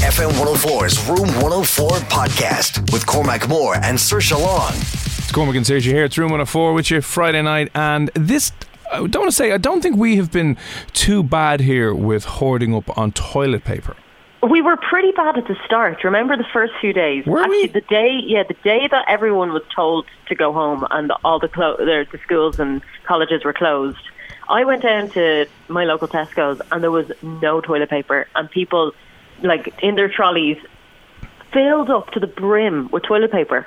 FM 0.00 0.30
104's 0.32 1.06
Room 1.08 1.28
104 1.42 1.88
podcast 2.08 2.90
with 2.92 3.06
Cormac 3.06 3.48
Moore 3.48 3.74
and 3.76 3.98
Saoirse 3.98 4.32
Long. 4.32 4.72
It's 4.72 5.30
Cormac 5.30 5.56
and 5.56 5.64
Saoirse 5.64 5.82
here. 5.82 6.04
It's 6.04 6.16
Room 6.16 6.30
104 6.30 6.72
with 6.72 6.90
you 6.90 7.00
Friday 7.02 7.42
night. 7.42 7.70
And 7.74 8.10
this, 8.14 8.52
I 8.90 8.98
don't 9.06 9.16
want 9.16 9.30
to 9.30 9.32
say, 9.32 9.52
I 9.52 9.58
don't 9.58 9.82
think 9.82 9.96
we 9.96 10.16
have 10.16 10.32
been 10.32 10.56
too 10.94 11.22
bad 11.22 11.60
here 11.60 11.94
with 11.94 12.24
hoarding 12.24 12.74
up 12.74 12.96
on 12.98 13.12
toilet 13.12 13.64
paper. 13.64 13.94
We 14.48 14.62
were 14.62 14.76
pretty 14.78 15.12
bad 15.12 15.36
at 15.36 15.46
the 15.46 15.56
start. 15.66 16.02
Remember 16.02 16.34
the 16.36 16.46
first 16.50 16.72
few 16.80 16.92
days? 16.94 17.26
Were 17.26 17.40
Actually, 17.40 17.62
we? 17.62 17.66
the 17.68 17.80
day, 17.82 18.20
yeah, 18.24 18.42
the 18.42 18.54
day 18.64 18.88
that 18.90 19.04
everyone 19.06 19.52
was 19.52 19.62
told 19.74 20.06
to 20.28 20.34
go 20.34 20.52
home 20.52 20.86
and 20.90 21.12
all 21.24 21.38
the 21.38 21.48
clo- 21.48 21.76
the, 21.76 22.06
the 22.10 22.18
schools 22.24 22.58
and 22.58 22.80
colleges 23.04 23.44
were 23.44 23.52
closed. 23.52 23.98
I 24.48 24.64
went 24.64 24.82
down 24.82 25.10
to 25.10 25.46
my 25.68 25.84
local 25.84 26.08
Tesco's 26.08 26.60
and 26.72 26.82
there 26.82 26.90
was 26.90 27.12
no 27.22 27.60
toilet 27.60 27.90
paper 27.90 28.26
and 28.34 28.50
people, 28.50 28.92
like 29.42 29.72
in 29.82 29.94
their 29.94 30.08
trolleys, 30.08 30.58
filled 31.52 31.90
up 31.90 32.10
to 32.12 32.20
the 32.20 32.26
brim 32.26 32.88
with 32.92 33.02
toilet 33.02 33.32
paper. 33.32 33.66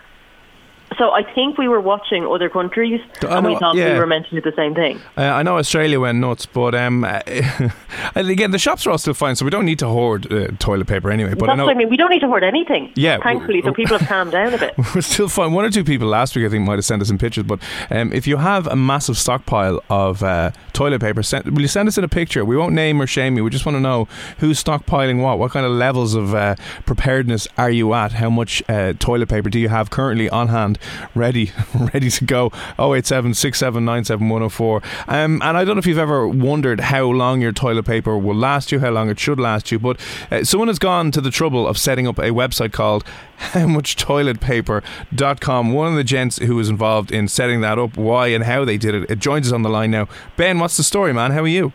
So 0.98 1.12
I 1.12 1.24
think 1.24 1.58
we 1.58 1.68
were 1.68 1.82
watching 1.82 2.26
other 2.26 2.50
countries 2.50 3.02
I 3.22 3.38
and 3.38 3.46
we 3.46 3.56
thought 3.58 3.76
yeah. 3.76 3.94
we 3.94 4.00
were 4.00 4.06
meant 4.06 4.28
to 4.28 4.36
do 4.36 4.42
the 4.42 4.56
same 4.56 4.76
thing. 4.76 5.00
Uh, 5.18 5.22
I 5.22 5.44
know 5.44 5.58
Australia 5.58 6.00
went 6.00 6.20
nuts, 6.20 6.46
but 6.46 6.76
um, 6.76 7.04
again, 8.16 8.52
the 8.52 8.60
shops 8.60 8.86
are 8.86 8.92
all 8.92 8.98
still 8.98 9.14
fine, 9.14 9.36
so 9.36 9.46
we 9.46 9.52
don't 9.52 9.66
need 9.66 9.80
to 9.80 9.88
hoard 9.88 10.32
uh, 10.32 10.48
toilet 10.60 10.88
paper 10.88 11.12
anyway. 11.12 11.32
But 11.32 11.48
That's 11.48 11.52
I 11.52 11.56
know 11.56 11.66
what 11.66 11.76
I 11.76 11.78
mean. 11.78 11.90
We 11.90 11.98
don't 11.98 12.10
need 12.10 12.22
to 12.22 12.28
hoard 12.28 12.44
anything. 12.44 12.92
Yeah, 12.96 13.20
Thankfully, 13.22 13.62
so 13.64 13.74
people 13.74 13.98
have 13.98 14.08
calmed 14.08 14.32
down 14.32 14.54
a 14.54 14.58
bit. 14.58 14.74
we're 14.96 15.02
still 15.02 15.30
fine. 15.30 15.54
One 15.54 15.66
or 15.66 15.70
two 15.70 15.84
people 15.84 16.08
last 16.08 16.36
week, 16.36 16.46
I 16.46 16.50
think, 16.50 16.66
might 16.66 16.76
have 16.76 16.86
sent 16.86 17.02
us 17.02 17.08
some 17.08 17.18
pictures. 17.18 17.44
But 17.44 17.60
um, 17.90 18.12
if 18.14 18.28
you 18.28 18.38
have 18.38 18.68
a 18.68 18.76
massive 18.76 19.18
stockpile 19.18 19.82
of 19.90 20.24
uh, 20.24 20.52
toilet 20.74 21.02
paper, 21.02 21.24
send, 21.24 21.46
will 21.46 21.62
you 21.62 21.68
send 21.68 21.88
us 21.88 21.98
in 21.98 22.04
a 22.04 22.10
picture? 22.10 22.46
We 22.46 22.58
won't 22.58 22.74
name 22.74 23.02
or 23.02 23.08
shame 23.08 23.38
you. 23.38 23.44
We 23.44 23.50
just 23.50 23.66
want 23.66 23.76
to 23.76 23.82
know 23.82 24.08
who's 24.40 24.64
stockpiling 24.64 25.22
what. 25.22 25.40
What 25.40 25.52
kind 25.52 25.66
of 25.66 25.72
levels 25.72 26.16
of 26.16 26.34
uh, 26.36 26.56
preparedness 26.86 27.48
are 27.58 27.72
you 27.72 27.94
at? 27.94 28.14
How 28.14 28.30
much 28.30 28.62
uh, 28.70 28.94
toilet 29.00 29.30
paper 29.30 29.50
do 29.50 29.60
you 29.60 29.70
have 29.70 29.90
currently 29.90 30.30
on 30.30 30.48
hand, 30.50 30.80
ready, 31.16 31.52
ready 31.94 32.10
to 32.10 32.26
go? 32.26 32.52
087 32.80 33.34
6797 33.34 34.30
104. 34.30 34.82
Um, 35.08 35.42
and 35.42 35.58
I 35.58 35.64
don't 35.64 35.76
know 35.76 35.80
if 35.80 35.86
you've 35.86 35.98
ever 35.98 36.28
wondered 36.28 36.80
how 36.80 37.06
long 37.06 37.42
your 37.42 37.52
toilet 37.52 37.86
paper 37.86 38.18
will 38.18 38.36
last 38.36 38.72
you, 38.72 38.80
how 38.80 38.92
long 38.92 39.10
it 39.10 39.20
should 39.20 39.40
last 39.40 39.72
you. 39.72 39.80
But 39.80 40.00
uh, 40.32 40.44
someone 40.44 40.68
has 40.68 40.80
gone 40.80 41.12
to 41.12 41.22
the 41.22 41.32
trouble 41.32 41.68
of 41.68 41.78
setting 41.78 42.08
up 42.08 42.18
a 42.18 42.30
website 42.30 42.74
called 42.74 43.04
howmuchtoiletpaper.com. 43.40 45.74
One 45.74 45.88
of 45.88 45.96
the 45.96 46.04
gents 46.04 46.40
who 46.40 46.56
was 46.56 46.70
involved 46.70 47.12
in 47.12 47.28
setting 47.28 47.62
that 47.62 47.80
up, 47.80 47.98
why 47.98 48.28
and 48.28 48.44
how 48.44 48.66
they 48.66 48.78
did 48.78 48.96
it, 48.96 49.10
it 49.10 49.20
joins 49.20 49.48
us 49.48 49.54
on 49.54 49.62
the 49.62 49.70
line 49.70 49.92
now. 49.92 50.08
Ben, 50.38 50.60
what's 50.60 50.78
the 50.78 50.84
story, 50.84 51.14
man? 51.14 51.32
How 51.32 51.42
are 51.42 51.48
you? 51.48 51.74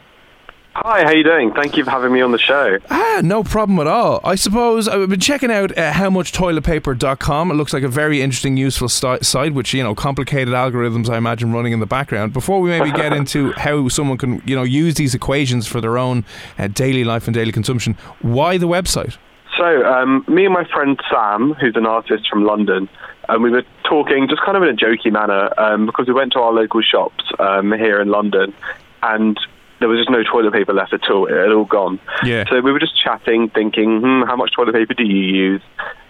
Hi, 0.80 1.02
how 1.02 1.10
you 1.10 1.24
doing? 1.24 1.52
Thank 1.52 1.76
you 1.76 1.82
for 1.82 1.90
having 1.90 2.12
me 2.12 2.20
on 2.20 2.30
the 2.30 2.38
show. 2.38 2.78
Ah, 2.88 3.20
no 3.24 3.42
problem 3.42 3.80
at 3.80 3.88
all. 3.88 4.20
I 4.22 4.36
suppose 4.36 4.86
I've 4.86 5.08
been 5.08 5.18
checking 5.18 5.50
out 5.50 5.76
uh, 5.76 5.90
howmuchtoiletpaper.com. 5.90 7.50
It 7.50 7.54
looks 7.54 7.72
like 7.72 7.82
a 7.82 7.88
very 7.88 8.22
interesting, 8.22 8.56
useful 8.56 8.88
sti- 8.88 9.18
site, 9.20 9.54
which, 9.54 9.74
you 9.74 9.82
know, 9.82 9.96
complicated 9.96 10.54
algorithms, 10.54 11.08
I 11.08 11.16
imagine, 11.16 11.52
running 11.52 11.72
in 11.72 11.80
the 11.80 11.86
background. 11.86 12.32
Before 12.32 12.60
we 12.60 12.70
maybe 12.70 12.92
get 12.92 13.12
into 13.16 13.50
how 13.54 13.88
someone 13.88 14.18
can, 14.18 14.40
you 14.46 14.54
know, 14.54 14.62
use 14.62 14.94
these 14.94 15.16
equations 15.16 15.66
for 15.66 15.80
their 15.80 15.98
own 15.98 16.24
uh, 16.58 16.68
daily 16.68 17.02
life 17.02 17.26
and 17.26 17.34
daily 17.34 17.50
consumption, 17.50 17.94
why 18.22 18.56
the 18.56 18.68
website? 18.68 19.16
So, 19.58 19.84
um, 19.84 20.24
me 20.28 20.44
and 20.44 20.54
my 20.54 20.64
friend 20.72 21.00
Sam, 21.10 21.54
who's 21.54 21.74
an 21.74 21.86
artist 21.86 22.28
from 22.30 22.44
London, 22.44 22.88
and 23.28 23.42
we 23.42 23.50
were 23.50 23.64
talking 23.82 24.28
just 24.28 24.42
kind 24.42 24.56
of 24.56 24.62
in 24.62 24.68
a 24.68 24.76
jokey 24.76 25.10
manner 25.10 25.50
um, 25.60 25.86
because 25.86 26.06
we 26.06 26.12
went 26.14 26.32
to 26.34 26.38
our 26.38 26.52
local 26.52 26.82
shops 26.82 27.24
um, 27.40 27.72
here 27.72 28.00
in 28.00 28.08
London, 28.08 28.54
and 29.02 29.36
there 29.80 29.88
was 29.88 29.98
just 29.98 30.10
no 30.10 30.22
toilet 30.24 30.52
paper 30.52 30.72
left 30.72 30.92
at 30.92 31.08
all. 31.10 31.26
It 31.26 31.36
had 31.36 31.52
all 31.52 31.64
gone. 31.64 32.00
Yeah. 32.24 32.44
So 32.48 32.60
we 32.60 32.72
were 32.72 32.80
just 32.80 32.96
chatting, 32.96 33.50
thinking, 33.50 34.00
hmm, 34.00 34.22
how 34.22 34.36
much 34.36 34.52
toilet 34.54 34.74
paper 34.74 34.94
do 34.94 35.04
you 35.04 35.52
use? 35.52 35.62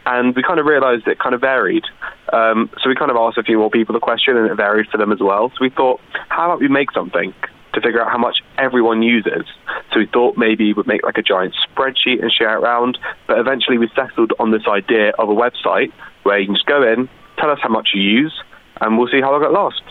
And 0.07 0.35
we 0.35 0.43
kind 0.43 0.59
of 0.59 0.67
realised 0.67 1.07
it 1.07 1.19
kind 1.19 1.35
of 1.35 1.41
varied. 1.41 1.85
Um, 2.33 2.71
so 2.83 2.89
we 2.89 2.95
kind 2.95 3.11
of 3.11 3.17
asked 3.17 3.37
a 3.37 3.43
few 3.43 3.59
more 3.59 3.71
people 3.71 3.93
the 3.93 4.01
question, 4.01 4.37
and 4.37 4.51
it 4.51 4.55
varied 4.55 4.89
for 4.89 4.97
them 4.97 5.13
as 5.13 5.21
well. 5.21 5.51
So 5.51 5.57
we 5.61 5.71
thought, 5.71 6.01
how 6.29 6.47
about 6.47 6.61
we 6.61 6.69
make 6.69 6.93
something 6.93 7.35
to 7.75 7.81
figure 7.81 8.03
out 8.03 8.11
how 8.11 8.19
much 8.19 8.39
everyone 8.57 9.03
uses? 9.03 9.45
So 9.93 10.01
we 10.01 10.07
thought 10.07 10.39
maybe 10.39 10.73
we'd 10.73 10.87
make 10.87 11.03
like 11.03 11.19
a 11.19 11.23
giant 11.23 11.55
spreadsheet 11.69 12.23
and 12.23 12.33
share 12.33 12.57
it 12.57 12.63
around. 12.63 12.99
But 13.27 13.39
eventually 13.39 13.77
we 13.77 13.91
settled 13.95 14.33
on 14.39 14.51
this 14.51 14.63
idea 14.67 15.13
of 15.19 15.29
a 15.29 15.35
website 15.35 15.93
where 16.23 16.39
you 16.39 16.47
can 16.47 16.55
just 16.55 16.67
go 16.67 16.83
in, 16.83 17.09
tell 17.37 17.51
us 17.51 17.59
how 17.63 17.69
much 17.69 17.91
you 17.95 18.01
use, 18.01 18.33
and 18.81 18.97
we'll 18.97 19.09
see 19.09 19.21
how 19.21 19.33
long 19.33 19.45
it 19.45 19.53
lasts. 19.53 19.83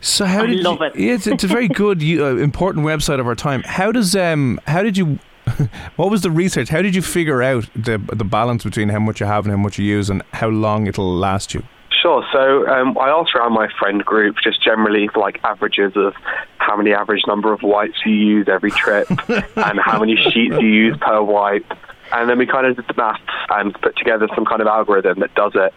So 0.00 0.24
how 0.26 0.42
I 0.42 0.46
did 0.46 0.60
love 0.60 0.80
you, 0.80 0.86
it. 0.86 0.96
It's, 0.96 1.26
it's 1.26 1.44
a 1.44 1.48
very 1.48 1.68
good, 1.68 2.02
uh, 2.02 2.36
important 2.36 2.86
website 2.86 3.20
of 3.20 3.26
our 3.26 3.34
time. 3.34 3.62
How 3.64 3.92
does 3.92 4.14
um, 4.14 4.60
how 4.66 4.82
did 4.82 4.96
you? 4.96 5.18
What 5.96 6.10
was 6.10 6.20
the 6.20 6.30
research? 6.30 6.68
How 6.68 6.82
did 6.82 6.94
you 6.94 7.02
figure 7.02 7.42
out 7.42 7.68
the 7.74 7.98
the 7.98 8.24
balance 8.24 8.62
between 8.64 8.90
how 8.90 9.00
much 9.00 9.18
you 9.20 9.26
have 9.26 9.44
and 9.44 9.50
how 9.52 9.60
much 9.60 9.78
you 9.78 9.84
use, 9.84 10.10
and 10.10 10.22
how 10.32 10.48
long 10.48 10.86
it'll 10.86 11.12
last 11.14 11.54
you? 11.54 11.64
Sure. 12.02 12.24
So 12.32 12.66
um, 12.68 12.96
I 12.98 13.08
asked 13.08 13.34
around 13.34 13.54
my 13.54 13.68
friend 13.78 14.04
group 14.04 14.36
just 14.42 14.62
generally 14.62 15.08
for 15.08 15.20
like 15.20 15.40
averages 15.42 15.92
of 15.96 16.14
how 16.58 16.76
many 16.76 16.92
average 16.92 17.22
number 17.26 17.52
of 17.52 17.62
wipes 17.62 17.98
you 18.04 18.12
use 18.12 18.48
every 18.48 18.70
trip 18.70 19.08
and 19.56 19.80
how 19.80 19.98
many 19.98 20.16
sheets 20.16 20.54
you 20.60 20.68
use 20.68 20.96
per 21.00 21.22
wipe. 21.22 21.66
And 22.12 22.28
then 22.28 22.38
we 22.38 22.46
kind 22.46 22.66
of 22.66 22.76
did 22.76 22.86
the 22.88 22.94
maths 22.94 23.22
and 23.50 23.74
put 23.80 23.96
together 23.96 24.28
some 24.34 24.44
kind 24.44 24.60
of 24.60 24.66
algorithm 24.66 25.20
that 25.20 25.34
does 25.34 25.52
it. 25.54 25.72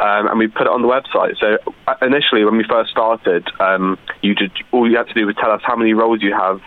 Um, 0.00 0.26
and 0.28 0.38
we 0.38 0.48
put 0.48 0.62
it 0.62 0.68
on 0.68 0.82
the 0.82 0.88
website. 0.88 1.38
So 1.38 1.58
uh, 1.86 1.94
initially, 2.02 2.44
when 2.44 2.56
we 2.56 2.64
first 2.64 2.90
started, 2.90 3.46
um, 3.60 3.98
you 4.22 4.34
did 4.34 4.52
all 4.72 4.90
you 4.90 4.96
had 4.96 5.08
to 5.08 5.14
do 5.14 5.26
was 5.26 5.36
tell 5.36 5.50
us 5.50 5.62
how 5.64 5.76
many 5.76 5.92
rolls 5.92 6.22
you 6.22 6.32
have 6.32 6.60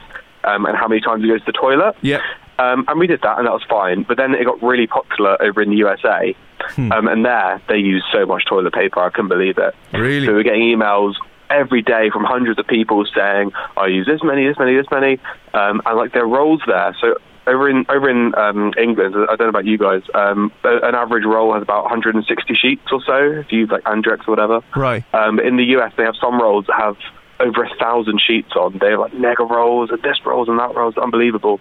um, 0.44 0.66
and 0.66 0.78
how 0.78 0.88
many 0.88 1.02
times 1.02 1.24
you 1.24 1.30
go 1.30 1.38
to 1.38 1.46
the 1.46 1.52
toilet. 1.52 1.96
Yeah. 2.02 2.22
Um, 2.60 2.86
and 2.88 3.00
we 3.00 3.06
did 3.06 3.22
that, 3.22 3.38
and 3.38 3.46
that 3.46 3.52
was 3.52 3.64
fine. 3.70 4.04
But 4.04 4.18
then 4.18 4.34
it 4.34 4.46
got 4.46 4.62
really 4.64 4.88
popular 4.88 5.40
over 5.42 5.62
in 5.62 5.70
the 5.70 5.76
USA, 5.76 6.36
um, 6.78 7.08
and 7.08 7.24
there 7.24 7.62
they 7.70 7.78
use 7.78 8.04
so 8.12 8.26
much 8.26 8.46
toilet 8.46 8.74
paper, 8.74 9.00
I 9.00 9.10
couldn't 9.10 9.30
believe 9.30 9.58
it. 9.58 9.76
Really? 9.94 10.26
So 10.26 10.32
we 10.32 10.38
we're 10.38 10.44
getting 10.44 10.64
emails 10.64 11.14
every 11.50 11.82
day 11.82 12.10
from 12.10 12.24
hundreds 12.24 12.58
of 12.58 12.66
people 12.66 13.06
saying, 13.16 13.52
"I 13.78 13.88
use 13.88 14.08
this 14.08 14.22
many, 14.24 14.48
this 14.48 14.58
many, 14.58 14.76
this 14.76 14.88
many," 14.90 15.20
um, 15.54 15.82
and 15.86 15.98
like 15.98 16.14
their 16.14 16.26
rolls 16.26 16.62
there. 16.66 16.96
So 17.00 17.18
over 17.48 17.70
in 17.70 17.86
over 17.90 18.10
in 18.10 18.36
um, 18.36 18.74
England, 18.78 19.16
I 19.16 19.36
don't 19.36 19.48
know 19.48 19.50
about 19.50 19.66
you 19.66 19.78
guys, 19.78 20.04
um, 20.14 20.52
an 20.64 20.96
average 20.96 21.26
roll 21.26 21.54
has 21.54 21.64
about 21.64 21.84
160 21.84 22.54
sheets 22.56 22.84
or 22.92 23.02
so 23.04 23.40
if 23.40 23.52
you 23.52 23.60
use 23.60 23.70
like 23.70 23.84
Andrex 23.84 24.28
or 24.28 24.32
whatever. 24.32 24.62
Right. 24.76 25.04
Um, 25.14 25.40
in 25.40 25.58
the 25.58 25.64
US, 25.78 25.94
they 25.98 26.04
have 26.04 26.16
some 26.20 26.40
rolls 26.40 26.66
that 26.68 26.80
have 26.80 26.98
over 27.40 27.64
a 27.64 27.76
thousand 27.80 28.22
sheets 28.22 28.52
on. 28.56 28.78
They 28.80 28.92
have 28.92 29.00
like 29.00 29.14
mega 29.14 29.44
rolls 29.44 29.92
and 29.92 30.02
this 30.02 30.18
rolls 30.26 30.50
and 30.50 30.60
that 30.60 30.76
rolls. 30.76 30.98
Unbelievable. 30.98 31.60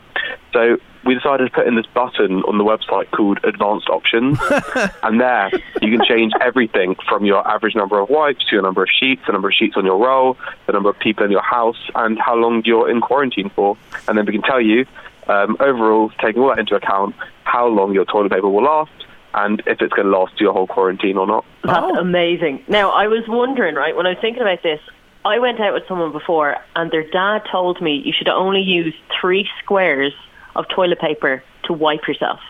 So 0.53 0.79
we 1.05 1.15
decided 1.15 1.45
to 1.45 1.51
put 1.51 1.67
in 1.67 1.77
this 1.77 1.87
button 1.87 2.43
on 2.43 2.59
the 2.59 2.65
website 2.65 3.11
called 3.13 3.39
Advanced 3.45 3.89
Options, 3.89 4.39
and 5.03 5.21
there 5.21 5.51
you 5.81 5.97
can 5.97 6.05
change 6.05 6.33
everything 6.41 6.97
from 7.09 7.25
your 7.25 7.47
average 7.47 7.77
number 7.77 8.01
of 8.01 8.09
wipes 8.09 8.45
to 8.47 8.57
your 8.57 8.63
number 8.63 8.83
of 8.83 8.89
sheets, 8.89 9.23
the 9.27 9.33
number 9.33 9.49
of 9.49 9.55
sheets 9.55 9.77
on 9.77 9.85
your 9.85 9.99
roll, 9.99 10.37
the 10.67 10.73
number 10.73 10.89
of 10.89 10.99
people 10.99 11.25
in 11.25 11.31
your 11.31 11.43
house, 11.43 11.79
and 11.95 12.19
how 12.19 12.35
long 12.35 12.63
you're 12.65 12.91
in 12.91 13.01
quarantine 13.01 13.51
for. 13.51 13.77
And 14.09 14.19
then 14.19 14.27
we 14.27 14.33
can 14.33 14.43
tell 14.43 14.61
you 14.61 14.87
um, 15.29 15.57
overall, 15.61 16.11
taking 16.23 16.43
all 16.43 16.49
that 16.49 16.59
into 16.59 16.75
account, 16.75 17.15
how 17.45 17.67
long 17.67 17.93
your 17.93 18.05
toilet 18.05 18.33
paper 18.33 18.49
will 18.49 18.65
last. 18.65 18.93
And 19.35 19.61
if 19.67 19.83
it's 19.83 19.93
going 19.93 20.11
to 20.11 20.19
last 20.19 20.41
your 20.41 20.53
whole 20.55 20.67
quarantine 20.67 21.19
or 21.19 21.27
not. 21.27 21.45
That's 21.63 21.99
amazing. 21.99 22.65
Now, 22.69 22.91
I 22.91 23.07
was 23.09 23.23
wondering, 23.29 23.75
right, 23.75 23.95
when 23.95 24.07
I 24.07 24.11
was 24.11 24.19
thinking 24.21 24.41
about 24.41 24.63
this, 24.63 24.81
I 25.27 25.39
went 25.41 25.61
out 25.61 25.75
with 25.75 25.83
someone 25.89 26.13
before, 26.13 26.57
and 26.75 26.91
their 26.91 27.03
dad 27.11 27.43
told 27.51 27.83
me 27.83 28.01
you 28.05 28.13
should 28.17 28.29
only 28.29 28.61
use 28.63 28.95
three 29.21 29.47
squares 29.63 30.13
of 30.55 30.65
toilet 30.75 31.01
paper 31.01 31.43
to 31.65 31.73
wipe 31.73 32.07
yourself. 32.09 32.41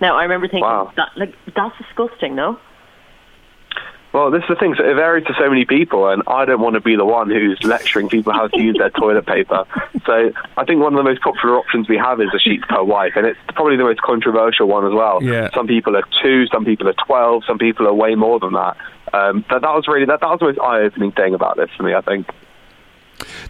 Now 0.00 0.16
I 0.18 0.24
remember 0.24 0.48
thinking 0.48 0.62
Wow. 0.64 0.92
that 0.96 1.10
like 1.16 1.32
that's 1.54 1.78
disgusting, 1.78 2.34
no? 2.34 2.58
Well, 4.12 4.30
this 4.30 4.42
is 4.42 4.48
the 4.48 4.56
thing. 4.56 4.74
So 4.76 4.84
it 4.84 4.94
varies 4.94 5.24
to 5.26 5.34
so 5.38 5.48
many 5.48 5.64
people, 5.64 6.08
and 6.08 6.22
I 6.26 6.44
don't 6.44 6.60
want 6.60 6.74
to 6.74 6.80
be 6.80 6.96
the 6.96 7.04
one 7.04 7.30
who's 7.30 7.58
lecturing 7.62 8.08
people 8.10 8.32
how 8.32 8.48
to 8.48 8.60
use 8.60 8.76
their 8.78 8.90
toilet 9.00 9.24
paper. 9.26 9.64
So 10.06 10.32
I 10.56 10.64
think 10.64 10.80
one 10.80 10.94
of 10.94 10.98
the 10.98 11.04
most 11.04 11.20
popular 11.22 11.56
options 11.56 11.88
we 11.88 11.96
have 11.96 12.20
is 12.20 12.28
a 12.34 12.38
sheet 12.38 12.62
per 12.62 12.82
wipe, 12.82 13.16
and 13.16 13.26
it's 13.26 13.38
probably 13.54 13.76
the 13.76 13.84
most 13.84 14.00
controversial 14.02 14.66
one 14.66 14.86
as 14.86 14.92
well. 14.92 15.22
Yeah. 15.22 15.50
Some 15.54 15.66
people 15.66 15.96
are 15.96 16.04
two, 16.22 16.46
some 16.48 16.64
people 16.64 16.88
are 16.88 16.94
twelve, 17.06 17.44
some 17.46 17.58
people 17.58 17.86
are 17.86 17.94
way 17.94 18.14
more 18.14 18.40
than 18.40 18.52
that. 18.54 18.76
Um, 19.12 19.44
but 19.48 19.62
that 19.62 19.74
was 19.74 19.86
really 19.86 20.06
that, 20.06 20.20
that 20.20 20.28
was 20.28 20.40
the 20.40 20.46
most 20.46 20.58
eye-opening 20.58 21.12
thing 21.12 21.34
about 21.34 21.56
this 21.56 21.70
for 21.76 21.82
me. 21.82 21.94
I 21.94 22.00
think. 22.00 22.26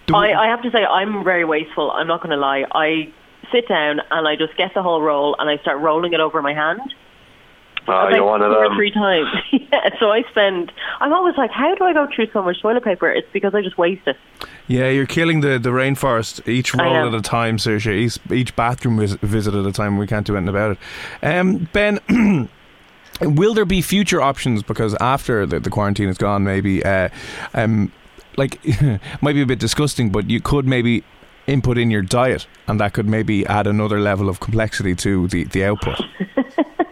Do- 0.06 0.16
I, 0.16 0.46
I 0.46 0.46
have 0.48 0.62
to 0.62 0.70
say 0.70 0.84
I'm 0.84 1.24
very 1.24 1.44
wasteful. 1.44 1.90
I'm 1.90 2.06
not 2.06 2.20
going 2.20 2.30
to 2.30 2.36
lie. 2.36 2.64
I 2.72 3.12
sit 3.50 3.68
down 3.68 4.00
and 4.10 4.28
I 4.28 4.36
just 4.36 4.56
get 4.56 4.74
the 4.74 4.82
whole 4.82 5.00
roll 5.00 5.36
and 5.38 5.48
I 5.48 5.56
start 5.58 5.80
rolling 5.80 6.12
it 6.12 6.20
over 6.20 6.42
my 6.42 6.52
hand. 6.54 6.80
Oh, 7.88 7.92
About 7.92 8.12
you're 8.12 8.24
one 8.24 8.42
of 8.42 8.52
two 8.52 8.56
or 8.56 8.74
three 8.76 8.90
times. 8.90 9.28
yeah, 9.52 9.90
so 9.98 10.10
I 10.10 10.22
spend. 10.30 10.72
I'm 11.00 11.12
always 11.12 11.36
like, 11.36 11.50
how 11.50 11.74
do 11.74 11.84
I 11.84 11.92
go 11.92 12.06
through 12.14 12.28
so 12.32 12.42
much 12.42 12.62
toilet 12.62 12.84
paper? 12.84 13.10
It's 13.10 13.26
because 13.32 13.54
I 13.54 13.62
just 13.62 13.76
waste 13.76 14.06
it. 14.06 14.16
Yeah, 14.68 14.88
you're 14.88 15.06
killing 15.06 15.40
the, 15.40 15.58
the 15.58 15.70
rainforest 15.70 16.46
each 16.48 16.74
roll 16.74 16.94
at 17.08 17.14
a 17.14 17.20
time, 17.20 17.56
Saoirse. 17.56 17.92
Each, 17.92 18.18
each 18.30 18.54
bathroom 18.54 18.98
vis- 18.98 19.14
visit 19.14 19.54
at 19.54 19.66
a 19.66 19.72
time. 19.72 19.98
We 19.98 20.06
can't 20.06 20.26
do 20.26 20.36
anything 20.36 20.48
about 20.48 20.72
it. 20.72 21.26
Um, 21.26 21.68
ben, 21.72 21.98
will 23.20 23.54
there 23.54 23.64
be 23.64 23.82
future 23.82 24.22
options? 24.22 24.62
Because 24.62 24.94
after 25.00 25.44
the, 25.44 25.58
the 25.58 25.70
quarantine 25.70 26.08
is 26.08 26.18
gone, 26.18 26.44
maybe, 26.44 26.84
uh, 26.84 27.08
um, 27.54 27.90
like, 28.36 28.60
might 29.22 29.32
be 29.34 29.42
a 29.42 29.46
bit 29.46 29.58
disgusting, 29.58 30.10
but 30.10 30.30
you 30.30 30.40
could 30.40 30.66
maybe 30.66 31.02
input 31.48 31.76
in 31.76 31.90
your 31.90 32.02
diet, 32.02 32.46
and 32.68 32.78
that 32.80 32.92
could 32.92 33.08
maybe 33.08 33.44
add 33.46 33.66
another 33.66 33.98
level 33.98 34.28
of 34.28 34.38
complexity 34.38 34.94
to 34.94 35.26
the, 35.28 35.44
the 35.44 35.64
output. 35.64 36.00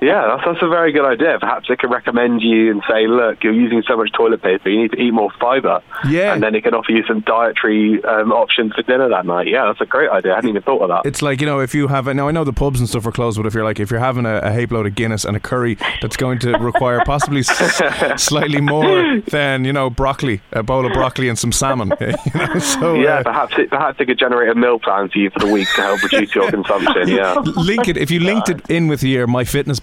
Yeah, 0.01 0.27
that's, 0.29 0.43
that's 0.47 0.63
a 0.63 0.69
very 0.69 0.93
good 0.93 1.05
idea. 1.05 1.39
Perhaps 1.41 1.69
it 1.69 1.79
can 1.79 1.91
recommend 1.91 2.43
you 2.43 2.71
and 2.71 2.83
say, 2.89 3.07
look, 3.07 3.43
you're 3.43 3.53
using 3.53 3.83
so 3.87 3.97
much 3.97 4.13
toilet 4.13 4.43
paper, 4.43 4.69
you 4.71 4.83
need 4.83 4.93
to 4.93 4.99
eat 5.01 5.11
more 5.13 5.31
fibre. 5.39 5.83
Yeah. 6.09 6.33
And 6.33 6.43
then 6.43 6.55
it 6.55 6.63
can 6.65 6.75
offer 6.75 6.93
you 6.93 7.05
some 7.07 7.21
dietary 7.21 8.03
um, 8.05 8.33
options 8.33 8.73
for 8.75 8.83
dinner 8.83 9.09
that 9.09 9.27
night. 9.27 9.47
Yeah, 9.49 9.67
that's 9.67 9.81
a 9.81 9.87
great 9.87 10.11
idea. 10.11 10.33
I 10.33 10.37
hadn't 10.37 10.51
even 10.51 10.63
thought 10.63 10.83
of 10.83 10.89
that. 10.89 11.09
It's 11.09 11.23
like 11.23 11.41
you 11.41 11.47
know, 11.47 11.61
if 11.61 11.75
you 11.75 11.89
have 11.89 12.07
a, 12.07 12.15
now, 12.15 12.29
I 12.29 12.31
know 12.31 12.45
the 12.45 12.53
pubs 12.53 12.81
and 12.81 12.89
stuff 12.89 13.07
are 13.07 13.13
closed, 13.13 13.37
but 13.37 13.47
if 13.47 13.55
you're 13.55 13.65
like 13.65 13.79
if 13.81 13.91
you're 13.91 14.01
having 14.01 14.27
a, 14.27 14.39
a 14.39 14.53
heap 14.53 14.71
load 14.71 14.87
of 14.87 14.95
Guinness 14.95 15.25
and 15.25 15.37
a 15.37 15.41
curry 15.41 15.77
that's 16.01 16.17
going 16.17 16.39
to 16.41 16.53
require 16.59 17.03
possibly 17.05 17.41
s- 17.41 18.17
slightly 18.23 18.61
more 18.61 19.21
than 19.29 19.65
you 19.65 19.73
know 19.73 19.91
broccoli, 19.91 20.41
a 20.53 20.63
bowl 20.63 20.87
of 20.87 20.93
broccoli 20.93 21.29
and 21.29 21.39
some 21.39 21.53
salmon. 21.53 21.93
you 22.01 22.07
know, 22.35 22.59
so 22.59 22.95
yeah, 22.95 23.19
uh, 23.19 23.23
perhaps 23.23 23.55
it, 23.59 23.71
perhaps 23.71 24.01
it 24.01 24.07
could 24.07 24.19
generate 24.19 24.49
a 24.49 24.55
meal 24.55 24.79
plan 24.79 25.09
for 25.09 25.19
you 25.19 25.31
for 25.31 25.41
the 25.41 25.53
week 25.53 25.69
to 25.77 25.83
help 25.83 26.03
reduce 26.03 26.35
your 26.35 26.51
consumption. 26.51 27.09
Yeah. 27.11 27.35
link 27.57 27.89
it 27.89 27.97
if 27.97 28.11
you 28.11 28.21
linked 28.21 28.49
it 28.49 28.71
in 28.71 28.87
with 28.89 29.03
your 29.03 29.27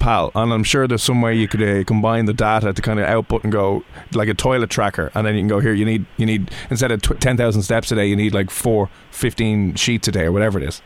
And 0.08 0.54
I'm 0.54 0.64
sure 0.64 0.88
there's 0.88 1.04
some 1.04 1.22
way 1.22 1.36
you 1.36 1.50
could 1.50 1.62
uh, 1.62 1.84
combine 1.84 2.26
the 2.26 2.34
data 2.34 2.72
to 2.72 2.82
kind 2.82 2.98
of 2.98 3.06
output 3.06 3.44
and 3.44 3.52
go 3.52 3.84
like 4.14 4.30
a 4.30 4.34
toilet 4.34 4.70
tracker, 4.70 5.12
and 5.14 5.28
then 5.28 5.36
you 5.36 5.42
can 5.42 5.50
go 5.50 5.60
here. 5.60 5.74
You 5.74 5.84
need 5.84 6.06
you 6.16 6.26
need 6.26 6.50
instead 6.70 6.92
of 6.92 7.02
tw- 7.02 7.20
ten 7.20 7.36
thousand 7.36 7.64
steps 7.64 7.92
a 7.92 7.96
day, 7.96 8.08
you 8.08 8.16
need 8.16 8.34
like 8.34 8.50
four, 8.50 8.90
15 9.12 9.76
sheets 9.76 10.08
a 10.08 10.12
day 10.12 10.24
or 10.24 10.32
whatever 10.32 10.60
it 10.60 10.64
is. 10.64 10.82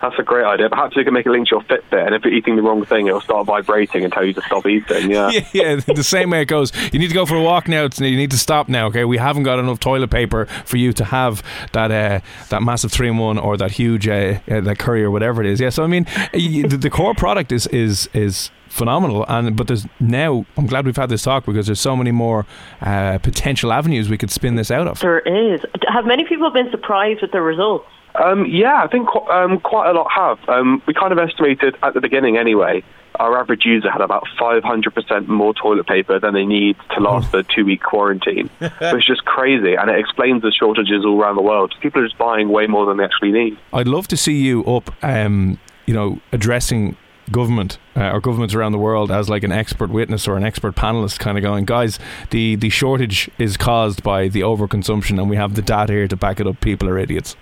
That's 0.00 0.18
a 0.18 0.22
great 0.22 0.44
idea. 0.44 0.68
Perhaps 0.68 0.94
you 0.94 1.04
can 1.04 1.14
make 1.14 1.26
a 1.26 1.30
link 1.30 1.48
to 1.48 1.56
your 1.56 1.62
Fitbit, 1.62 2.06
and 2.06 2.14
if 2.14 2.22
you're 2.24 2.34
eating 2.34 2.56
the 2.56 2.62
wrong 2.62 2.84
thing, 2.84 3.06
it'll 3.06 3.20
start 3.20 3.46
vibrating 3.46 4.04
and 4.04 4.12
tell 4.12 4.24
you 4.24 4.34
to 4.34 4.42
stop 4.42 4.66
eating. 4.66 5.10
Yeah. 5.10 5.30
yeah, 5.32 5.42
yeah, 5.52 5.74
the 5.76 6.04
same 6.04 6.30
way 6.30 6.42
it 6.42 6.46
goes. 6.46 6.72
You 6.92 6.98
need 6.98 7.08
to 7.08 7.14
go 7.14 7.24
for 7.24 7.36
a 7.36 7.42
walk 7.42 7.66
now. 7.66 7.88
You 7.96 8.16
need 8.16 8.30
to 8.32 8.38
stop 8.38 8.68
now. 8.68 8.86
Okay, 8.88 9.04
we 9.04 9.16
haven't 9.16 9.44
got 9.44 9.58
enough 9.58 9.80
toilet 9.80 10.10
paper 10.10 10.46
for 10.64 10.76
you 10.76 10.92
to 10.92 11.04
have 11.04 11.42
that 11.72 11.90
uh, 11.90 12.20
that 12.50 12.62
massive 12.62 12.92
three 12.92 13.08
in 13.08 13.16
one 13.16 13.38
or 13.38 13.56
that 13.56 13.72
huge 13.72 14.06
uh, 14.06 14.38
uh, 14.50 14.60
that 14.60 14.78
curry 14.78 15.02
or 15.02 15.10
whatever 15.10 15.42
it 15.42 15.48
is. 15.48 15.60
Yeah, 15.60 15.70
so 15.70 15.82
I 15.82 15.86
mean, 15.86 16.04
the, 16.32 16.78
the 16.80 16.90
core 16.90 17.14
product 17.14 17.50
is 17.50 17.66
is 17.68 18.08
is 18.12 18.50
phenomenal 18.68 19.24
and 19.28 19.56
but 19.56 19.68
there's 19.68 19.86
now 20.00 20.44
I'm 20.58 20.66
glad 20.66 20.84
we've 20.84 20.96
had 20.96 21.08
this 21.08 21.22
talk 21.22 21.46
because 21.46 21.64
there's 21.66 21.80
so 21.80 21.96
many 21.96 22.10
more 22.10 22.44
uh, 22.82 23.16
potential 23.18 23.72
avenues 23.72 24.10
we 24.10 24.18
could 24.18 24.30
spin 24.30 24.56
this 24.56 24.70
out 24.70 24.86
of 24.86 25.00
There 25.00 25.20
is. 25.20 25.60
Have 25.88 26.04
many 26.04 26.24
people 26.24 26.50
been 26.50 26.70
surprised 26.70 27.22
with 27.22 27.32
the 27.32 27.40
results? 27.40 27.86
Um, 28.22 28.46
yeah, 28.46 28.82
I 28.82 28.86
think 28.86 29.08
qu- 29.08 29.28
um, 29.30 29.60
quite 29.60 29.90
a 29.90 29.92
lot 29.92 30.10
have. 30.10 30.38
Um, 30.48 30.82
we 30.86 30.94
kind 30.94 31.12
of 31.12 31.18
estimated 31.18 31.76
at 31.82 31.94
the 31.94 32.00
beginning 32.00 32.36
anyway, 32.36 32.82
our 33.18 33.38
average 33.38 33.64
user 33.64 33.90
had 33.90 34.00
about 34.00 34.24
500% 34.38 35.26
more 35.26 35.54
toilet 35.54 35.86
paper 35.86 36.18
than 36.20 36.34
they 36.34 36.44
need 36.44 36.76
to 36.94 37.00
last 37.00 37.32
a 37.34 37.42
two 37.42 37.64
week 37.64 37.82
quarantine, 37.82 38.50
which 38.58 38.70
is 38.80 39.04
just 39.06 39.24
crazy. 39.24 39.74
And 39.74 39.90
it 39.90 39.98
explains 39.98 40.42
the 40.42 40.52
shortages 40.52 41.04
all 41.04 41.20
around 41.20 41.36
the 41.36 41.42
world. 41.42 41.74
People 41.80 42.02
are 42.02 42.06
just 42.06 42.18
buying 42.18 42.48
way 42.48 42.66
more 42.66 42.86
than 42.86 42.98
they 42.98 43.04
actually 43.04 43.32
need. 43.32 43.58
I'd 43.72 43.88
love 43.88 44.08
to 44.08 44.16
see 44.16 44.36
you 44.42 44.64
up, 44.64 44.92
um, 45.02 45.58
you 45.86 45.94
know, 45.94 46.20
addressing 46.32 46.96
government 47.30 47.78
uh, 47.96 48.12
or 48.12 48.20
governments 48.20 48.54
around 48.54 48.72
the 48.72 48.78
world 48.78 49.10
as 49.10 49.28
like 49.28 49.42
an 49.42 49.50
expert 49.50 49.90
witness 49.90 50.28
or 50.28 50.36
an 50.36 50.44
expert 50.44 50.76
panelist, 50.76 51.18
kind 51.18 51.36
of 51.36 51.42
going, 51.42 51.64
guys, 51.64 51.98
the 52.30 52.54
the 52.56 52.70
shortage 52.70 53.30
is 53.38 53.56
caused 53.56 54.02
by 54.02 54.28
the 54.28 54.40
overconsumption, 54.42 55.18
and 55.18 55.28
we 55.28 55.36
have 55.36 55.54
the 55.54 55.62
data 55.62 55.92
here 55.92 56.08
to 56.08 56.16
back 56.16 56.38
it 56.38 56.46
up. 56.46 56.60
People 56.60 56.88
are 56.88 56.98
idiots. 56.98 57.34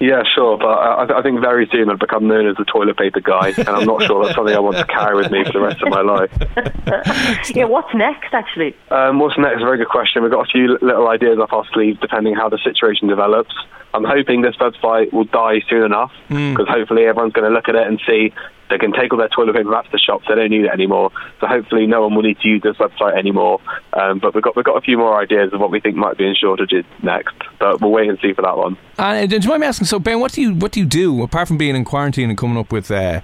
Yeah, 0.00 0.22
sure, 0.34 0.56
but 0.56 0.66
I, 0.66 1.18
I 1.18 1.22
think 1.22 1.40
very 1.40 1.68
soon 1.70 1.90
I'll 1.90 1.96
become 1.96 2.26
known 2.26 2.46
as 2.48 2.56
the 2.56 2.64
toilet 2.64 2.96
paper 2.96 3.20
guy, 3.20 3.52
and 3.56 3.68
I'm 3.68 3.84
not 3.84 4.02
sure 4.02 4.24
that's 4.24 4.34
something 4.34 4.54
I 4.54 4.58
want 4.58 4.78
to 4.78 4.86
carry 4.86 5.14
with 5.14 5.30
me 5.30 5.44
for 5.44 5.52
the 5.52 5.60
rest 5.60 5.82
of 5.82 5.88
my 5.90 6.00
life. 6.00 6.30
Yeah, 7.54 7.64
what's 7.64 7.92
next, 7.94 8.32
actually? 8.32 8.74
Um, 8.90 9.18
what's 9.18 9.36
next? 9.36 9.60
Very 9.60 9.78
good 9.78 9.88
question. 9.88 10.22
We've 10.22 10.30
got 10.30 10.46
a 10.48 10.50
few 10.50 10.78
little 10.80 11.08
ideas 11.08 11.38
up 11.38 11.52
our 11.52 11.64
sleeve 11.72 12.00
depending 12.00 12.34
how 12.34 12.48
the 12.48 12.58
situation 12.58 13.08
develops. 13.08 13.54
I'm 13.92 14.04
hoping 14.04 14.42
this 14.42 14.56
website 14.56 15.12
will 15.12 15.24
die 15.24 15.60
soon 15.68 15.84
enough 15.84 16.12
because 16.28 16.68
hopefully 16.68 17.06
everyone's 17.06 17.32
going 17.32 17.48
to 17.48 17.54
look 17.54 17.68
at 17.68 17.74
it 17.74 17.86
and 17.86 18.00
see 18.06 18.32
they 18.70 18.78
can 18.78 18.92
take 18.92 19.12
all 19.12 19.18
their 19.18 19.28
toilet 19.28 19.56
paper 19.56 19.70
back 19.70 19.86
to 19.86 19.90
the 19.90 19.98
shops. 19.98 20.26
They 20.28 20.36
don't 20.36 20.50
need 20.50 20.64
it 20.64 20.70
anymore. 20.70 21.10
So 21.40 21.48
hopefully 21.48 21.86
no 21.86 22.02
one 22.02 22.14
will 22.14 22.22
need 22.22 22.38
to 22.40 22.48
use 22.48 22.62
this 22.62 22.76
website 22.76 23.18
anymore. 23.18 23.60
Um, 23.92 24.20
but 24.20 24.32
we've 24.32 24.44
got 24.44 24.54
we've 24.54 24.64
got 24.64 24.76
a 24.76 24.80
few 24.80 24.96
more 24.96 25.20
ideas 25.20 25.52
of 25.52 25.60
what 25.60 25.72
we 25.72 25.80
think 25.80 25.96
might 25.96 26.16
be 26.16 26.24
in 26.24 26.34
shortages 26.34 26.84
next. 27.02 27.34
But 27.58 27.80
we'll 27.80 27.90
wait 27.90 28.08
and 28.08 28.18
see 28.22 28.32
for 28.32 28.42
that 28.42 28.56
one. 28.56 28.78
And 28.96 29.28
do 29.28 29.36
you 29.36 29.48
mind 29.48 29.60
me 29.62 29.66
asking? 29.66 29.86
So 29.86 29.98
Ben, 29.98 30.20
what 30.20 30.32
do 30.32 30.40
you 30.40 30.54
what 30.54 30.72
do 30.72 30.80
you 30.80 30.86
do 30.86 31.22
apart 31.22 31.48
from 31.48 31.58
being 31.58 31.74
in 31.74 31.84
quarantine 31.84 32.28
and 32.28 32.38
coming 32.38 32.56
up 32.56 32.70
with 32.70 32.90
uh, 32.90 33.20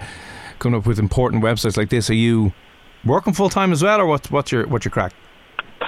coming 0.59 0.77
up 0.79 0.85
with 0.85 0.99
important 0.99 1.43
websites 1.43 1.77
like 1.77 1.89
this? 1.89 2.09
Are 2.09 2.15
you 2.15 2.51
working 3.05 3.33
full 3.33 3.49
time 3.49 3.71
as 3.71 3.81
well, 3.81 4.01
or 4.01 4.05
what, 4.05 4.29
what's 4.29 4.51
your 4.51 4.67
what's 4.67 4.83
your 4.83 4.91
crack? 4.91 5.13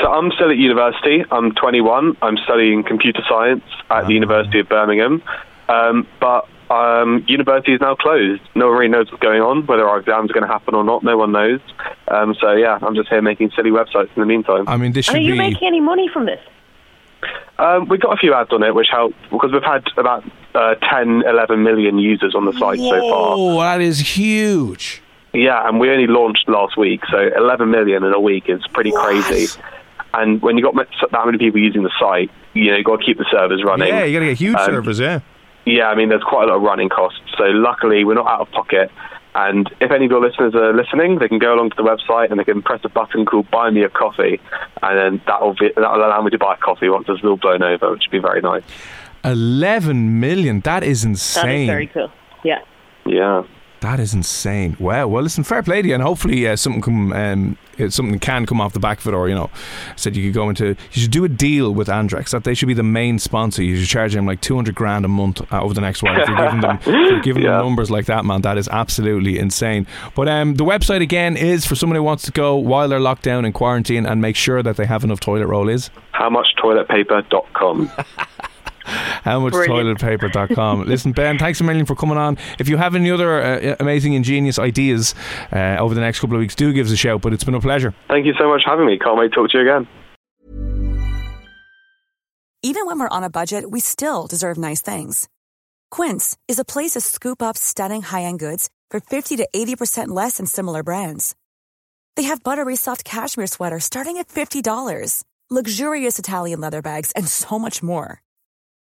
So 0.01 0.11
I'm 0.11 0.31
still 0.31 0.49
at 0.49 0.57
university. 0.57 1.25
I'm 1.31 1.51
21. 1.53 2.17
I'm 2.21 2.37
studying 2.37 2.83
computer 2.83 3.21
science 3.27 3.63
at 3.89 4.07
the 4.07 4.13
University 4.13 4.59
of 4.59 4.69
Birmingham. 4.69 5.21
Um, 5.67 6.07
but 6.21 6.47
um, 6.71 7.25
university 7.27 7.73
is 7.73 7.81
now 7.81 7.95
closed. 7.95 8.41
No 8.55 8.67
one 8.69 8.77
really 8.77 8.91
knows 8.91 9.11
what's 9.11 9.21
going 9.21 9.41
on, 9.41 9.65
whether 9.65 9.87
our 9.87 9.99
exams 9.99 10.29
are 10.31 10.33
going 10.33 10.45
to 10.47 10.51
happen 10.51 10.73
or 10.75 10.83
not. 10.83 11.03
No 11.03 11.17
one 11.17 11.31
knows. 11.31 11.59
Um, 12.07 12.33
so 12.39 12.53
yeah, 12.53 12.79
I'm 12.81 12.95
just 12.95 13.09
here 13.09 13.21
making 13.21 13.51
silly 13.55 13.71
websites 13.71 14.09
in 14.15 14.21
the 14.21 14.25
meantime. 14.25 14.67
I 14.69 14.77
mean, 14.77 14.93
this 14.93 15.07
And 15.09 15.15
should 15.15 15.21
are 15.21 15.25
you 15.25 15.33
be. 15.33 15.37
making 15.37 15.67
any 15.67 15.81
money 15.81 16.07
from 16.11 16.25
this? 16.25 16.39
Um, 17.57 17.89
we 17.89 17.97
got 17.97 18.13
a 18.13 18.17
few 18.17 18.33
ads 18.33 18.53
on 18.53 18.63
it, 18.63 18.73
which 18.73 18.87
helped 18.89 19.17
because 19.29 19.51
we've 19.51 19.61
had 19.63 19.83
about 19.97 20.23
uh, 20.55 20.75
10, 20.75 21.23
11 21.27 21.61
million 21.61 21.99
users 21.99 22.33
on 22.33 22.45
the 22.45 22.53
site 22.53 22.79
so 22.79 22.89
far. 23.01 23.33
Oh, 23.35 23.59
that 23.59 23.81
is 23.81 23.99
huge. 23.99 25.01
Yeah, 25.33 25.67
and 25.67 25.79
we 25.79 25.89
only 25.91 26.07
launched 26.07 26.47
last 26.47 26.77
week, 26.77 27.01
so 27.11 27.17
11 27.35 27.69
million 27.69 28.03
in 28.05 28.13
a 28.13 28.19
week 28.19 28.45
is 28.47 28.65
pretty 28.73 28.91
crazy. 28.91 29.47
And 30.13 30.41
when 30.41 30.57
you 30.57 30.63
got 30.63 30.75
that 30.75 31.25
many 31.25 31.37
people 31.37 31.59
using 31.59 31.83
the 31.83 31.91
site, 31.99 32.31
you 32.53 32.71
know, 32.71 32.77
you 32.77 32.83
got 32.83 32.97
to 32.99 33.05
keep 33.05 33.17
the 33.17 33.27
servers 33.31 33.63
running. 33.63 33.87
Yeah, 33.89 34.03
you 34.05 34.13
got 34.13 34.25
to 34.25 34.31
get 34.31 34.37
huge 34.37 34.55
Um, 34.55 34.65
servers. 34.65 34.99
Yeah. 34.99 35.19
Yeah, 35.65 35.89
I 35.89 35.95
mean, 35.95 36.09
there's 36.09 36.23
quite 36.23 36.45
a 36.45 36.47
lot 36.47 36.55
of 36.57 36.61
running 36.63 36.89
costs. 36.89 37.19
So 37.37 37.43
luckily, 37.45 38.03
we're 38.03 38.15
not 38.15 38.25
out 38.27 38.41
of 38.41 38.51
pocket. 38.51 38.89
And 39.35 39.69
if 39.79 39.91
any 39.91 40.05
of 40.05 40.11
your 40.11 40.19
listeners 40.21 40.55
are 40.55 40.73
listening, 40.73 41.19
they 41.19 41.27
can 41.27 41.37
go 41.37 41.53
along 41.53 41.69
to 41.69 41.75
the 41.75 41.83
website 41.83 42.31
and 42.31 42.39
they 42.39 42.43
can 42.43 42.63
press 42.63 42.81
a 42.83 42.89
button 42.89 43.25
called 43.27 43.49
"Buy 43.51 43.69
Me 43.69 43.83
a 43.83 43.89
Coffee," 43.89 44.39
and 44.81 44.97
then 44.97 45.21
that 45.27 45.41
will 45.41 45.53
be, 45.53 45.69
that 45.75 45.91
will 45.91 46.03
allow 46.05 46.21
me 46.23 46.31
to 46.31 46.39
buy 46.39 46.55
a 46.55 46.57
coffee 46.57 46.89
once 46.89 47.05
it's 47.07 47.23
all 47.23 47.37
blown 47.37 47.61
over, 47.61 47.91
which 47.91 48.05
would 48.07 48.11
be 48.11 48.17
very 48.19 48.41
nice. 48.41 48.63
Eleven 49.23 50.19
million. 50.19 50.61
That 50.61 50.83
is 50.83 51.05
insane. 51.05 51.61
is 51.61 51.67
very 51.67 51.87
cool. 51.87 52.11
Yeah. 52.43 52.59
Yeah. 53.05 53.43
That 53.81 53.99
is 54.01 54.13
insane. 54.13 54.75
Wow. 54.77 55.07
Well, 55.07 55.23
listen, 55.23 55.43
fair 55.45 55.63
play 55.63 55.81
to 55.81 55.87
you, 55.87 55.93
and 55.93 56.03
hopefully 56.03 56.45
uh, 56.47 56.57
something 56.57 56.81
come, 56.81 57.13
um, 57.13 57.57
uh, 57.79 57.89
something 57.89 58.19
can 58.19 58.45
come 58.45 58.59
off 58.59 58.73
the 58.73 58.79
back 58.79 58.99
of 58.99 59.07
it, 59.07 59.13
or 59.13 59.29
you 59.29 59.35
know, 59.35 59.49
said 59.95 60.17
you 60.17 60.27
could 60.27 60.33
go 60.33 60.49
into. 60.49 60.67
You 60.91 61.01
should 61.03 61.11
do 61.11 61.23
a 61.23 61.29
deal 61.29 61.73
with 61.73 61.87
Andrex 61.87 62.31
that 62.31 62.43
they 62.43 62.53
should 62.53 62.67
be 62.67 62.73
the 62.73 62.83
main 62.83 63.19
sponsor. 63.19 63.63
You 63.63 63.77
should 63.77 63.87
charge 63.87 64.13
them 64.13 64.25
like 64.25 64.41
two 64.41 64.55
hundred 64.55 64.75
grand 64.75 65.05
a 65.05 65.07
month 65.07 65.41
uh, 65.53 65.61
over 65.61 65.73
the 65.73 65.79
next 65.79 66.03
while. 66.03 66.19
If 66.19 66.27
you're 66.27 66.37
giving 66.37 66.59
them, 66.59 66.79
you're 66.85 67.21
giving 67.21 67.43
Yeah. 67.49 67.57
them 67.59 67.67
numbers 67.67 67.89
like 67.89 68.05
that, 68.07 68.25
man, 68.25 68.41
that 68.41 68.57
is 68.57 68.67
absolutely 68.67 69.39
insane. 69.39 69.87
But 70.13 70.27
um, 70.27 70.55
the 70.55 70.65
website 70.65 71.01
again 71.01 71.37
is 71.37 71.65
for 71.65 71.75
someone 71.75 71.95
who 71.95 72.03
wants 72.03 72.23
to 72.25 72.31
go 72.33 72.57
while 72.57 72.89
they're 72.89 72.99
locked 72.99 73.23
down 73.23 73.45
in 73.45 73.53
quarantine 73.53 74.05
and 74.05 74.19
make 74.21 74.35
sure 74.35 74.61
that 74.61 74.75
they 74.75 74.87
have 74.87 75.05
enough 75.05 75.21
toilet 75.21 75.47
roll. 75.47 75.69
Is 75.69 75.89
HowMuchToiletPaper.com. 76.15 77.91
how 78.89 79.39
much 79.39 79.53
Brilliant. 79.53 79.99
toiletpaper.com. 79.99 80.85
Listen, 80.87 81.11
Ben, 81.11 81.37
thanks 81.37 81.61
a 81.61 81.63
million 81.63 81.85
for 81.85 81.95
coming 81.95 82.17
on. 82.17 82.37
If 82.59 82.69
you 82.69 82.77
have 82.77 82.95
any 82.95 83.11
other 83.11 83.41
uh, 83.41 83.75
amazing, 83.79 84.13
ingenious 84.13 84.59
ideas 84.59 85.15
uh, 85.51 85.77
over 85.79 85.93
the 85.93 86.01
next 86.01 86.19
couple 86.19 86.35
of 86.35 86.39
weeks, 86.39 86.55
do 86.55 86.73
give 86.73 86.87
us 86.87 86.91
a 86.91 86.97
shout. 86.97 87.21
But 87.21 87.33
it's 87.33 87.43
been 87.43 87.55
a 87.55 87.61
pleasure. 87.61 87.93
Thank 88.07 88.25
you 88.25 88.33
so 88.39 88.47
much 88.49 88.63
for 88.63 88.71
having 88.71 88.85
me. 88.85 88.97
Can't 88.97 89.17
wait 89.17 89.29
to 89.29 89.35
talk 89.35 89.49
to 89.51 89.57
you 89.59 89.63
again. 89.69 89.87
Even 92.61 92.85
when 92.85 92.99
we're 92.99 93.07
on 93.07 93.23
a 93.23 93.29
budget, 93.29 93.71
we 93.71 93.79
still 93.79 94.27
deserve 94.27 94.57
nice 94.57 94.81
things. 94.81 95.29
Quince 95.91 96.37
is 96.47 96.59
a 96.59 96.65
place 96.65 96.91
to 96.91 97.01
scoop 97.01 97.41
up 97.41 97.57
stunning 97.57 98.01
high-end 98.01 98.39
goods 98.39 98.69
for 98.91 98.99
50 98.99 99.37
to 99.37 99.47
80% 99.55 100.09
less 100.09 100.37
than 100.37 100.45
similar 100.45 100.83
brands. 100.83 101.35
They 102.17 102.23
have 102.23 102.43
buttery 102.43 102.75
soft 102.75 103.05
cashmere 103.05 103.47
sweaters 103.47 103.85
starting 103.85 104.17
at 104.17 104.27
$50, 104.27 105.23
luxurious 105.49 106.19
Italian 106.19 106.59
leather 106.59 106.81
bags, 106.81 107.13
and 107.13 107.25
so 107.27 107.57
much 107.57 107.81
more. 107.81 108.21